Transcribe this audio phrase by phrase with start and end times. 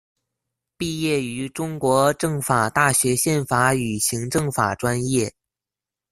[0.77, 5.35] 毕业于中国政法大学宪法与行政法专业。